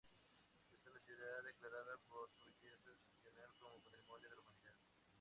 [0.71, 4.75] Es una ciudad declarada por su belleza excepcional como Patrimonio de la Humanidad.